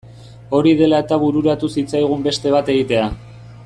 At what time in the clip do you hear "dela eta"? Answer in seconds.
0.79-1.19